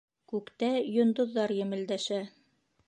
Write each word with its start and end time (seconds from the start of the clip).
Күктә 0.31 0.69
йондоҙҙар 0.95 1.55
емелдәшә. 1.61 2.23